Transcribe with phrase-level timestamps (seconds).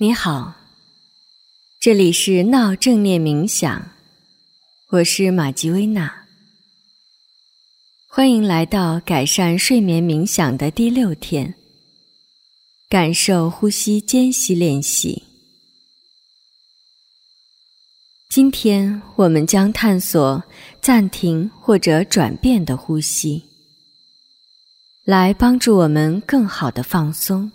[0.00, 0.54] 你好，
[1.80, 3.90] 这里是闹正念冥想，
[4.90, 6.28] 我是玛吉薇娜，
[8.06, 11.52] 欢迎来到改善睡眠冥想的第六天，
[12.88, 15.24] 感受呼吸间隙练习。
[18.28, 20.40] 今天我们将探索
[20.80, 23.42] 暂停或者转变的呼吸，
[25.02, 27.50] 来帮助我们更好的放松。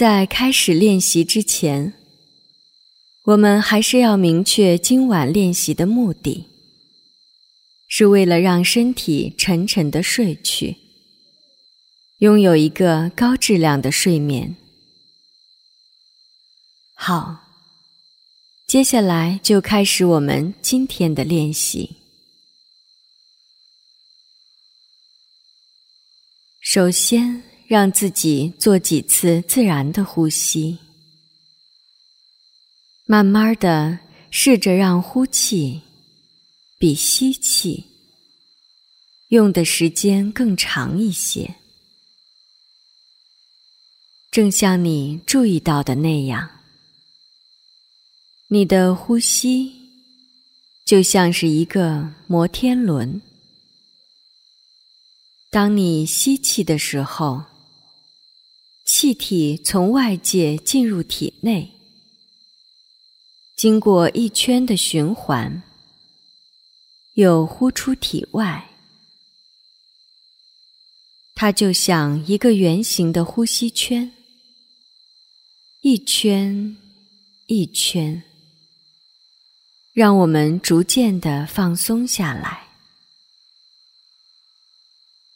[0.00, 1.92] 在开始练习之前，
[3.24, 6.48] 我们还是要明确今晚练习的目的，
[7.86, 10.78] 是为了让身体沉沉的睡去，
[12.20, 14.56] 拥有一个高质量的睡眠。
[16.94, 17.36] 好，
[18.66, 21.96] 接下来就开始我们今天的练习。
[26.62, 27.49] 首先。
[27.70, 30.76] 让自己做几次自然的呼吸，
[33.06, 33.96] 慢慢的
[34.28, 35.80] 试着让呼气
[36.80, 37.84] 比吸气
[39.28, 41.54] 用的时间更长一些，
[44.32, 46.50] 正像你注意到的那样，
[48.48, 49.72] 你的呼吸
[50.84, 53.22] 就像是一个摩天轮，
[55.50, 57.44] 当你吸气的时候。
[59.00, 61.72] 气体从外界进入体内，
[63.56, 65.62] 经过一圈的循环，
[67.14, 68.68] 又呼出体外。
[71.34, 74.12] 它就像一个圆形的呼吸圈，
[75.80, 76.76] 一圈
[77.46, 78.22] 一圈，
[79.94, 82.68] 让我们逐渐的放松下来。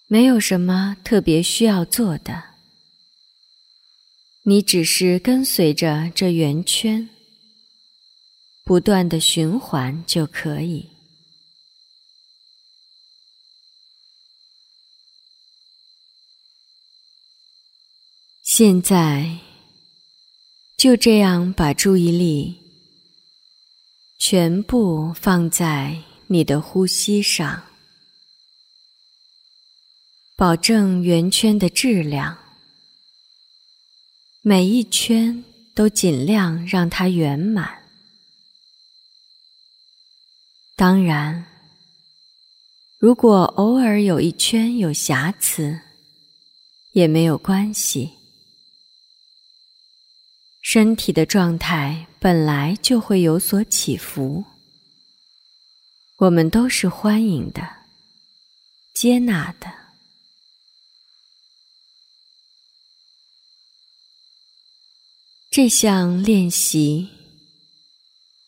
[0.06, 2.53] 没有什么特别需要做的。
[4.46, 7.08] 你只是跟随着这圆圈，
[8.62, 10.90] 不断的循环就可以。
[18.42, 19.38] 现在，
[20.76, 22.54] 就这样把注意力
[24.18, 27.64] 全部放在你的呼吸上，
[30.36, 32.43] 保证圆圈的质量。
[34.46, 35.42] 每一圈
[35.74, 37.82] 都尽量让它圆满。
[40.76, 41.46] 当然，
[42.98, 45.80] 如果偶尔有一圈有瑕疵，
[46.92, 48.10] 也没有关系。
[50.60, 54.44] 身体的状态本来就会有所起伏，
[56.18, 57.66] 我们都是欢迎的、
[58.92, 59.83] 接纳的。
[65.56, 67.08] 这项练习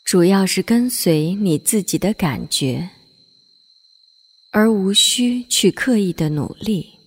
[0.05, 2.91] 主要是跟随你自己的感觉，
[4.51, 6.99] 而无需去刻意的努力。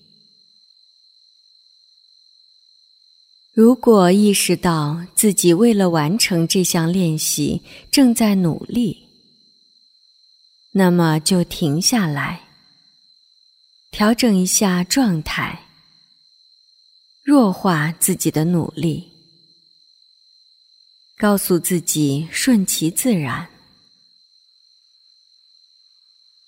[3.51, 7.61] 如果意识到自己为了完成这项练习
[7.91, 9.05] 正在努力，
[10.71, 12.47] 那么就停下来，
[13.91, 15.67] 调整一下状态，
[17.21, 19.08] 弱化自己的努力。
[21.19, 23.45] 告诉自己顺其自然，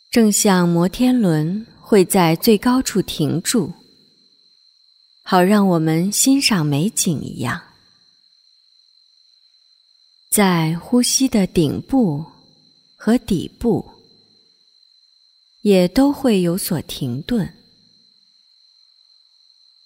[0.10, 3.74] 正像摩天轮会在最高处停住，
[5.24, 7.62] 好让我们欣赏美景一样，
[10.30, 12.26] 在呼吸的顶部
[12.96, 13.86] 和底部
[15.64, 17.54] 也都会有所停顿，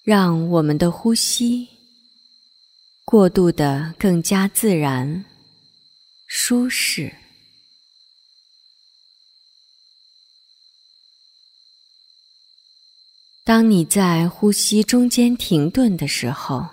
[0.04, 1.70] 让我们的呼吸。
[3.16, 5.24] 过渡的更加自然、
[6.28, 7.16] 舒适。
[13.46, 16.68] 当你在呼吸中间停顿的时候，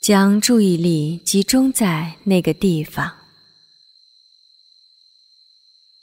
[0.00, 3.16] 将注意力集中在那个地方。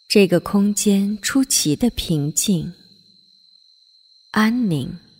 [0.07, 2.73] 这个空间出奇的平静、
[4.29, 5.10] 安宁。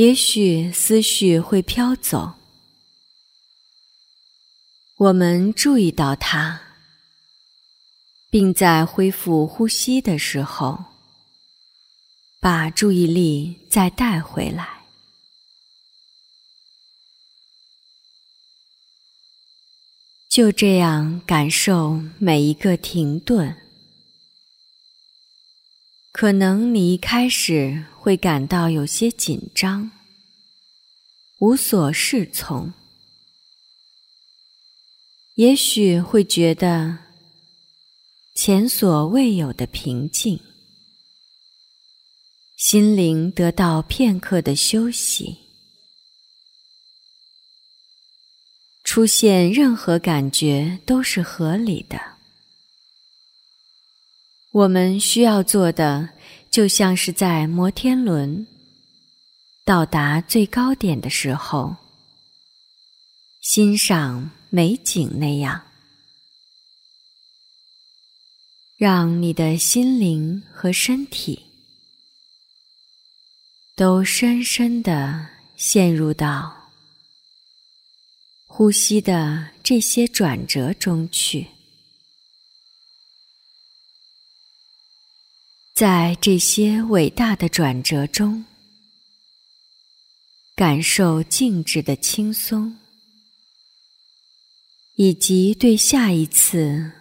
[0.00, 2.32] 也许思绪会飘走，
[4.96, 6.58] 我们注意到它，
[8.30, 10.86] 并在恢复呼吸的时候，
[12.40, 14.86] 把注意力再带回来。
[20.30, 23.69] 就这样感受每一个停顿。
[26.12, 27.84] 可能你一开始。
[28.00, 29.90] 会感到有些紧张，
[31.38, 32.72] 无所适从，
[35.34, 36.96] 也许会觉得
[38.34, 40.40] 前所未有的平静，
[42.56, 45.36] 心灵得到片刻的休息。
[48.82, 52.19] 出现任何感觉都是合理的。
[54.52, 56.08] 我们需要做的，
[56.50, 58.44] 就像是在摩天轮
[59.64, 61.76] 到达最高点的时候，
[63.40, 65.62] 欣赏美景那样，
[68.76, 71.44] 让你的心灵和身体
[73.76, 76.70] 都深深的陷入到
[78.48, 81.46] 呼吸的这些转折中去。
[85.80, 88.44] 在这些伟大的转折中，
[90.54, 92.76] 感受静止的轻松，
[94.96, 96.92] 以及对下一次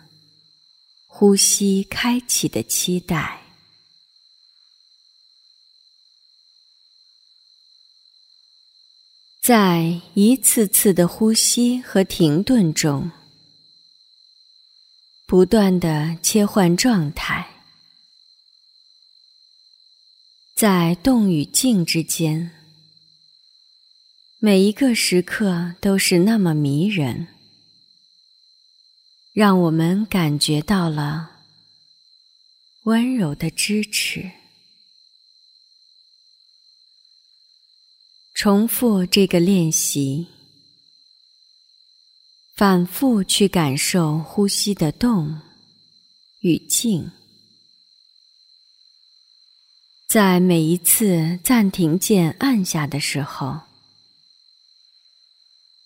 [1.08, 3.42] 呼吸开启的期待。
[9.42, 13.12] 在一次次的呼吸和停顿中，
[15.26, 17.49] 不断的切换状态。
[20.60, 22.52] 在动与静之间，
[24.40, 27.30] 每一个时刻都是那么迷人，
[29.32, 31.32] 让我们感觉到了
[32.84, 34.30] 温柔的支持。
[38.34, 40.28] 重复这个练习，
[42.58, 45.40] 反复去感受呼吸的动
[46.42, 47.10] 与静。
[50.10, 53.60] 在每一次暂停键按下的时候，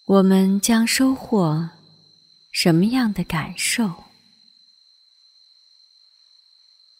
[0.05, 1.69] 我们将收获
[2.49, 4.05] 什么样的感受？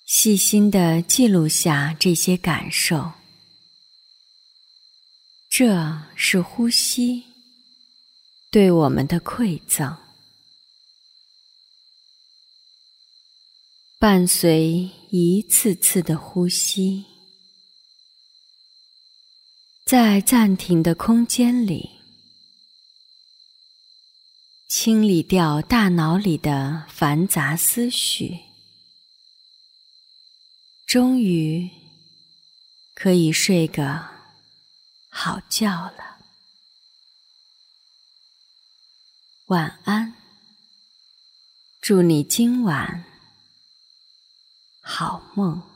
[0.05, 3.13] 细心的记录下这些感受，
[5.49, 7.23] 这是呼吸
[8.51, 9.95] 对我们的馈赠。
[13.97, 17.05] 伴随一次次的呼吸。
[19.85, 21.89] 在暂停的空间里，
[24.67, 28.39] 清理掉大脑里的繁杂思绪，
[30.85, 31.69] 终于
[32.95, 34.03] 可以睡个
[35.09, 36.17] 好觉了。
[39.47, 40.15] 晚安，
[41.81, 43.03] 祝你今晚
[44.81, 45.72] 好梦。